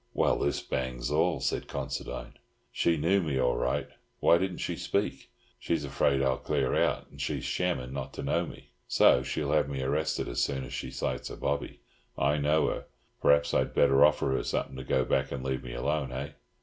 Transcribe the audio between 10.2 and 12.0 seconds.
as soon as she sights a bobby.